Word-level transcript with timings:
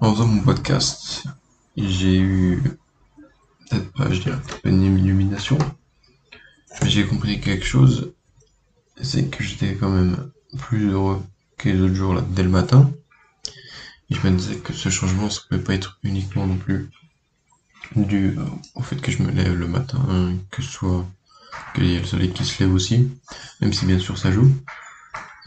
En 0.00 0.12
faisant 0.12 0.28
mon 0.28 0.42
podcast, 0.42 1.24
j'ai 1.76 2.20
eu, 2.20 2.62
peut-être 3.68 3.92
pas, 3.94 4.08
je 4.12 4.20
dirais, 4.20 4.38
une 4.62 4.82
illumination. 4.82 5.58
J'ai 6.86 7.04
compris 7.04 7.40
quelque 7.40 7.64
chose, 7.64 8.12
c'est 9.00 9.28
que 9.28 9.42
j'étais 9.42 9.74
quand 9.74 9.90
même 9.90 10.30
plus 10.56 10.90
heureux 10.90 11.20
que 11.56 11.68
les 11.68 11.80
autres 11.80 11.94
jours 11.94 12.14
là, 12.14 12.22
dès 12.30 12.44
le 12.44 12.48
matin. 12.48 12.92
Et 14.08 14.14
je 14.14 14.24
me 14.24 14.36
disais 14.36 14.58
que 14.58 14.72
ce 14.72 14.88
changement, 14.88 15.30
ça 15.30 15.40
pouvait 15.48 15.64
pas 15.64 15.74
être 15.74 15.98
uniquement 16.04 16.46
non 16.46 16.58
plus 16.58 16.90
dû 17.96 18.38
au 18.76 18.82
fait 18.82 19.00
que 19.00 19.10
je 19.10 19.20
me 19.24 19.32
lève 19.32 19.58
le 19.58 19.66
matin, 19.66 19.98
que 20.52 20.62
ce 20.62 20.70
soit 20.70 21.04
qu'il 21.74 21.86
y 21.86 21.96
ait 21.96 22.00
le 22.00 22.06
soleil 22.06 22.32
qui 22.32 22.44
se 22.44 22.62
lève 22.62 22.72
aussi, 22.72 23.10
même 23.60 23.72
si 23.72 23.84
bien 23.84 23.98
sûr 23.98 24.16
ça 24.16 24.30
joue. 24.30 24.54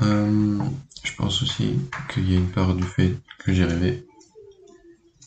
Euh, 0.02 0.59
je 1.04 1.15
pense 1.15 1.41
aussi 1.41 1.79
qu'il 2.09 2.29
y 2.29 2.36
a 2.36 2.39
une 2.39 2.52
part 2.52 2.75
du 2.75 2.83
fait 2.83 3.18
que 3.38 3.54
j'ai 3.54 3.63
rêvé 3.63 4.05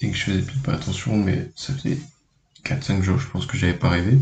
et 0.01 0.11
que 0.11 0.17
je 0.17 0.23
faisais 0.25 0.43
plus 0.43 0.59
pas 0.59 0.75
attention, 0.75 1.17
mais 1.17 1.51
ça 1.57 1.75
faisait 1.75 1.99
4-5 2.65 3.03
jours, 3.03 3.19
je 3.19 3.29
pense 3.29 3.47
que 3.47 3.57
j'avais 3.57 3.75
pas 3.75 3.91
rêvé. 3.91 4.19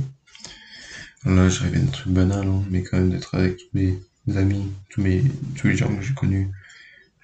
Là, 1.25 1.49
je 1.49 1.63
rêvais 1.63 1.79
d'un 1.79 1.91
truc 1.91 2.13
banal, 2.13 2.47
hein, 2.47 2.65
mais 2.71 2.83
quand 2.83 2.97
même 2.97 3.11
d'être 3.11 3.35
avec 3.37 3.57
tous 3.57 3.69
mes 3.75 3.99
amis, 4.37 4.73
tous 4.91 5.01
mes, 5.01 5.23
tous 5.57 5.69
les 5.69 5.77
gens 5.77 5.95
que 5.95 6.03
j'ai 6.03 6.15
connus 6.15 6.51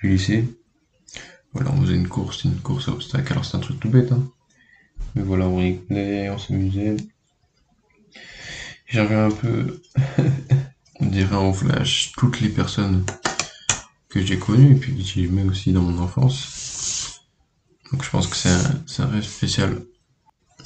du 0.00 0.08
lycée. 0.10 0.44
Voilà, 1.52 1.72
on 1.72 1.80
faisait 1.80 1.96
une 1.96 2.08
course, 2.08 2.44
une 2.44 2.60
course 2.60 2.88
à 2.88 2.92
obstacles, 2.92 3.32
alors 3.32 3.44
c'est 3.44 3.56
un 3.56 3.60
truc 3.60 3.80
tout 3.80 3.88
bête, 3.88 4.12
hein. 4.12 4.30
Mais 5.14 5.22
voilà, 5.22 5.48
on 5.48 5.56
rigolait, 5.56 6.30
on 6.30 6.38
s'amusait. 6.38 6.96
J'avais 8.86 9.14
un 9.14 9.30
peu, 9.30 9.80
on 11.00 11.06
dirait 11.06 11.36
en 11.36 11.52
flash, 11.52 12.12
toutes 12.16 12.40
les 12.40 12.50
personnes 12.50 13.04
que 14.08 14.24
j'ai 14.24 14.38
connues 14.38 14.72
et 14.72 14.78
puis 14.78 14.94
que 14.94 15.02
j'ai 15.02 15.24
aimées 15.24 15.42
aussi 15.42 15.72
dans 15.72 15.82
mon 15.82 15.98
enfance. 16.02 16.77
Donc 17.92 18.04
je 18.04 18.10
pense 18.10 18.26
que 18.26 18.36
c'est 18.36 19.02
un, 19.02 19.06
rêve 19.06 19.24
spécial. 19.24 19.82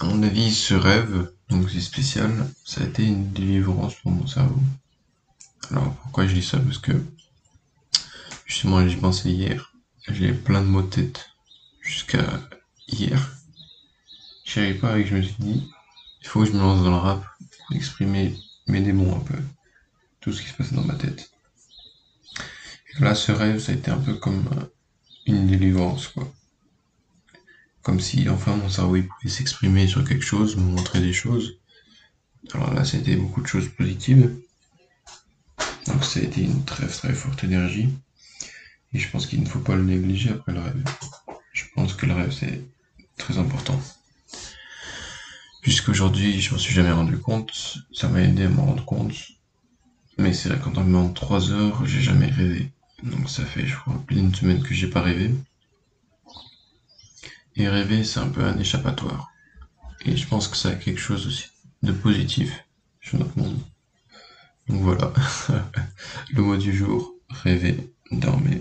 À 0.00 0.04
mon 0.04 0.22
avis, 0.22 0.52
ce 0.52 0.74
rêve, 0.74 1.32
donc 1.48 1.70
c'est 1.70 1.80
spécial, 1.80 2.30
ça 2.64 2.80
a 2.80 2.84
été 2.84 3.04
une 3.04 3.30
délivrance 3.32 3.94
pour 3.96 4.10
mon 4.10 4.26
cerveau. 4.26 4.60
Alors 5.70 5.94
pourquoi 6.02 6.26
je 6.26 6.34
dis 6.34 6.42
ça? 6.42 6.58
Parce 6.58 6.78
que 6.78 6.92
justement 8.46 8.86
j'y 8.86 8.96
pensais 8.96 9.30
hier. 9.30 9.72
J'ai 10.08 10.32
plein 10.32 10.62
de 10.62 10.66
mots 10.66 10.82
de 10.82 10.88
tête 10.88 11.30
jusqu'à 11.80 12.24
hier. 12.88 13.36
J'y 14.44 14.58
arrive 14.58 14.80
pas 14.80 14.98
et 14.98 15.06
je 15.06 15.14
me 15.14 15.22
suis 15.22 15.36
dit, 15.38 15.70
il 16.20 16.26
faut 16.26 16.40
que 16.40 16.46
je 16.46 16.52
me 16.52 16.58
lance 16.58 16.82
dans 16.82 16.90
le 16.90 16.96
rap 16.96 17.24
pour 17.38 17.76
exprimer 17.76 18.36
mes 18.66 18.80
démons 18.80 19.16
un 19.16 19.20
peu. 19.20 19.38
Tout 20.20 20.32
ce 20.32 20.42
qui 20.42 20.48
se 20.48 20.54
passe 20.54 20.72
dans 20.72 20.82
ma 20.82 20.94
tête. 20.94 21.30
Et 22.98 23.02
là, 23.02 23.14
ce 23.14 23.32
rêve, 23.32 23.60
ça 23.60 23.72
a 23.72 23.74
été 23.74 23.90
un 23.90 23.98
peu 23.98 24.14
comme 24.14 24.48
euh, 24.58 24.64
une 25.26 25.46
délivrance, 25.46 26.08
quoi. 26.08 26.30
Comme 27.82 28.00
si 28.00 28.28
enfin 28.28 28.56
mon 28.56 28.68
cerveau 28.68 28.96
pouvait 29.02 29.32
s'exprimer 29.32 29.86
sur 29.86 30.04
quelque 30.04 30.24
chose, 30.24 30.56
me 30.56 30.62
montrer 30.62 31.00
des 31.00 31.12
choses. 31.12 31.58
Alors 32.54 32.72
là, 32.74 32.84
c'était 32.84 33.16
beaucoup 33.16 33.40
de 33.40 33.46
choses 33.46 33.68
positives. 33.68 34.30
Donc 35.86 36.04
ça 36.04 36.20
a 36.20 36.22
été 36.22 36.42
une 36.42 36.64
très 36.64 36.86
très 36.86 37.12
forte 37.12 37.44
énergie. 37.44 37.88
Et 38.92 38.98
je 38.98 39.10
pense 39.10 39.26
qu'il 39.26 39.40
ne 39.40 39.48
faut 39.48 39.58
pas 39.58 39.74
le 39.74 39.84
négliger 39.84 40.30
après 40.30 40.52
le 40.52 40.60
rêve. 40.60 40.84
Je 41.52 41.64
pense 41.74 41.94
que 41.94 42.06
le 42.06 42.14
rêve 42.14 42.32
c'est 42.32 42.62
très 43.16 43.38
important. 43.38 43.80
Puisqu'aujourd'hui, 45.62 46.40
je 46.40 46.52
m'en 46.52 46.58
suis 46.58 46.74
jamais 46.74 46.90
rendu 46.90 47.18
compte, 47.18 47.78
ça 47.92 48.08
m'a 48.08 48.20
aidé 48.20 48.44
à 48.44 48.48
m'en 48.48 48.66
rendre 48.66 48.84
compte. 48.84 49.14
Mais 50.18 50.32
c'est 50.34 50.48
vrai 50.48 50.58
qu'en 50.58 50.70
dormant 50.70 51.08
3 51.08 51.52
heures, 51.52 51.86
j'ai 51.86 52.00
jamais 52.00 52.26
rêvé. 52.26 52.70
Donc 53.02 53.30
ça 53.30 53.44
fait, 53.44 53.66
je 53.66 53.76
crois, 53.76 54.00
plus 54.06 54.16
d'une 54.16 54.34
semaine 54.34 54.62
que 54.62 54.74
j'ai 54.74 54.88
pas 54.88 55.00
rêvé. 55.00 55.32
Et 57.56 57.68
rêver, 57.68 58.04
c'est 58.04 58.20
un 58.20 58.28
peu 58.28 58.44
un 58.44 58.58
échappatoire. 58.58 59.30
Et 60.04 60.16
je 60.16 60.26
pense 60.26 60.48
que 60.48 60.56
ça 60.56 60.70
a 60.70 60.74
quelque 60.74 61.00
chose 61.00 61.26
aussi 61.26 61.46
de 61.82 61.92
positif 61.92 62.64
sur 63.00 63.18
notre 63.18 63.38
monde. 63.38 63.58
Donc 64.68 64.80
voilà, 64.82 65.12
le 66.32 66.42
mot 66.42 66.56
du 66.56 66.74
jour, 66.74 67.14
rêver, 67.28 67.92
dormir. 68.10 68.60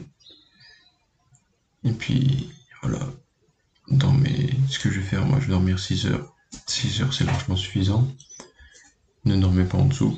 Et 1.84 1.92
puis 1.92 2.50
voilà, 2.82 3.08
dormir, 3.88 4.50
ce 4.70 4.80
que 4.80 4.92
je 4.92 5.00
vais 5.00 5.06
faire, 5.06 5.26
moi 5.26 5.40
je 5.40 5.46
vais 5.46 5.52
dormir 5.52 5.80
6 5.80 6.08
heures. 6.08 6.36
6 6.68 7.02
heures 7.02 7.14
c'est 7.14 7.24
largement 7.24 7.56
suffisant. 7.56 8.08
Ne 9.26 9.38
dormez 9.38 9.66
pas 9.66 9.78
en 9.78 9.86
dessous. 9.86 10.18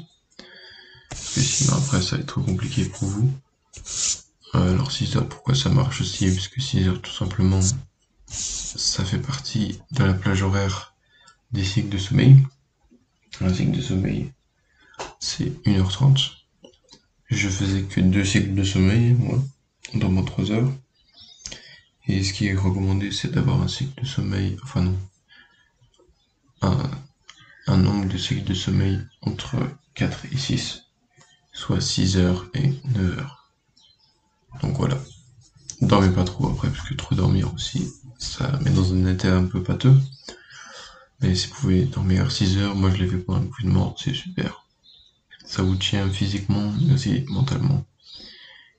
Parce 1.09 1.33
que 1.35 1.41
sinon 1.41 1.73
après 1.77 2.01
ça 2.01 2.15
va 2.15 2.21
être 2.21 2.27
trop 2.27 2.41
compliqué 2.41 2.85
pour 2.85 3.07
vous. 3.07 3.31
Euh, 4.55 4.73
alors 4.73 4.91
6 4.91 5.17
heures, 5.17 5.27
pourquoi 5.27 5.55
ça 5.55 5.69
marche 5.69 6.01
aussi? 6.01 6.31
Parce 6.31 6.47
que 6.47 6.61
6 6.61 6.87
heures 6.87 7.01
tout 7.01 7.11
simplement, 7.11 7.59
ça 8.75 9.05
fait 9.05 9.19
partie 9.19 9.79
de 9.91 10.03
la 10.03 10.13
plage 10.13 10.41
horaire 10.41 10.95
des 11.51 11.63
cycles 11.63 11.89
de 11.89 11.97
sommeil. 11.97 12.37
Un 13.41 13.53
cycle 13.53 13.71
de 13.71 13.81
sommeil, 13.81 14.31
c'est 15.19 15.49
1h30. 15.65 16.31
Je 17.29 17.49
faisais 17.49 17.83
que 17.83 17.99
deux 17.99 18.25
cycles 18.25 18.53
de 18.53 18.63
sommeil, 18.63 19.13
moi, 19.13 19.39
dans 19.95 20.09
mon 20.09 20.23
3 20.23 20.51
heures. 20.51 20.71
Et 22.07 22.23
ce 22.23 22.33
qui 22.33 22.47
est 22.47 22.55
recommandé, 22.55 23.11
c'est 23.11 23.31
d'avoir 23.31 23.61
un 23.61 23.67
cycle 23.67 24.01
de 24.01 24.07
sommeil, 24.07 24.57
enfin 24.63 24.81
non, 24.81 24.97
un, 26.61 27.77
nombre 27.77 28.07
de 28.07 28.17
cycles 28.17 28.43
de 28.43 28.53
sommeil 28.53 28.99
entre 29.21 29.57
4 29.95 30.25
et 30.31 30.37
6, 30.37 30.83
soit 31.51 31.81
6 31.81 32.17
heures 32.17 32.49
et 32.53 32.73
9 32.85 33.19
heures. 33.19 33.51
Donc 34.61 34.77
voilà. 34.77 34.97
Pas 36.09 36.25
trop 36.25 36.49
après, 36.49 36.69
parce 36.69 36.87
que 36.87 36.93
trop 36.95 37.15
dormir 37.15 37.53
aussi, 37.53 37.91
ça 38.19 38.59
met 38.59 38.71
dans 38.71 38.93
un 38.93 39.05
état 39.05 39.35
un 39.35 39.45
peu 39.45 39.63
pâteux. 39.63 39.97
Mais 41.21 41.33
si 41.33 41.47
vous 41.47 41.55
pouvez 41.55 41.85
dormir 41.85 42.31
6 42.31 42.57
heures, 42.57 42.75
moi 42.75 42.91
je 42.91 43.01
l'ai 43.01 43.07
fait 43.07 43.17
pendant 43.17 43.39
le 43.39 43.47
confinement, 43.47 43.95
c'est 43.97 44.13
super. 44.13 44.65
Ça 45.45 45.63
vous 45.63 45.75
tient 45.75 46.09
physiquement, 46.09 46.71
mais 46.81 46.93
aussi 46.93 47.25
mentalement. 47.29 47.85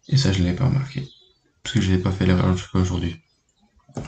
Et 0.09 0.17
ça, 0.17 0.33
je 0.33 0.43
l'avais 0.43 0.55
pas 0.55 0.67
remarqué. 0.67 1.09
Parce 1.63 1.75
que 1.75 1.81
je 1.81 1.93
n'ai 1.93 1.99
pas 1.99 2.13
fait 2.13 2.27
l'erreur 2.27 2.57
jusqu'à 2.57 2.79
aujourd'hui. 2.79 3.17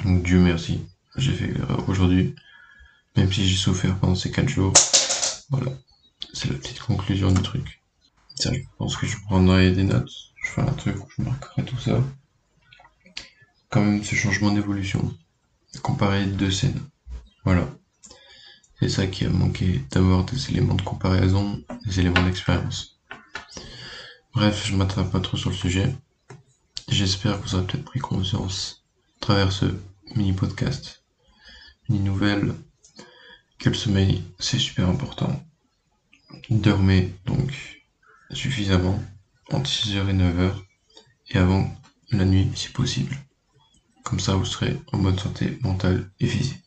Donc 0.05 0.23
Dieu 0.23 0.39
merci, 0.39 0.81
j'ai 1.17 1.33
fait 1.33 1.47
l'erreur 1.47 1.89
aujourd'hui. 1.89 2.35
Même 3.17 3.33
si 3.33 3.49
j'ai 3.49 3.57
souffert 3.57 3.97
pendant 3.99 4.15
ces 4.15 4.31
4 4.31 4.49
jours. 4.49 4.75
Voilà. 5.49 5.73
C'est 6.35 6.51
la 6.51 6.59
petite 6.59 6.81
conclusion 6.81 7.33
du 7.33 7.41
truc. 7.41 7.81
Ça, 8.35 8.53
je 8.53 8.61
pense 8.79 8.97
que 8.97 9.07
je 9.07 9.17
prendrai 9.23 9.71
des 9.71 9.85
notes. 9.85 10.13
Je 10.43 10.51
ferai 10.51 10.69
un 10.69 10.73
truc 10.75 10.97
où 10.99 11.09
je 11.17 11.23
marquerai 11.23 11.65
tout 11.65 11.79
ça. 11.79 11.99
Quand 13.71 13.83
même 13.83 14.05
ce 14.05 14.15
changement 14.15 14.51
d'évolution. 14.51 15.15
Comparer 15.83 16.27
deux 16.27 16.51
scènes. 16.51 16.81
Voilà. 17.45 17.69
C'est 18.81 18.89
ça 18.89 19.07
qui 19.07 19.25
a 19.25 19.31
manqué 19.31 19.83
d'avoir 19.91 20.25
des 20.25 20.51
éléments 20.51 20.75
de 20.75 20.83
comparaison, 20.83 21.63
des 21.85 22.01
éléments 22.01 22.23
d'expérience. 22.25 22.99
Bref, 24.35 24.67
je 24.67 24.77
m'attrape 24.77 25.11
pas 25.11 25.21
trop 25.21 25.37
sur 25.37 25.51
le 25.51 25.57
sujet. 25.57 25.95
J'espère 26.89 27.41
que 27.41 27.47
vous 27.47 27.55
aurez 27.55 27.67
peut-être 27.67 27.85
pris 27.85 28.01
conscience 28.01 28.85
à 29.17 29.21
travers 29.21 29.51
ce 29.51 29.67
mini 30.15 30.33
podcast, 30.33 31.03
mini 31.89 32.05
nouvelle, 32.05 32.55
que 33.59 33.71
le 33.71 33.75
sommeil 33.75 34.23
c'est 34.39 34.59
super 34.59 34.89
important. 34.89 35.43
Dormez 36.51 37.15
donc 37.25 37.83
suffisamment 38.31 39.03
entre 39.51 39.71
6h 39.71 40.09
et 40.11 40.13
9h 40.13 40.53
et 41.31 41.39
avant 41.39 41.75
la 42.11 42.25
nuit 42.25 42.51
si 42.55 42.69
possible. 42.69 43.17
Comme 44.07 44.21
ça, 44.21 44.37
vous 44.37 44.45
serez 44.45 44.81
en 44.93 44.99
bonne 44.99 45.19
santé 45.19 45.59
mentale 45.63 46.09
et 46.21 46.29
physique. 46.29 46.63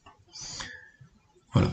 Voilà. 1.54 1.72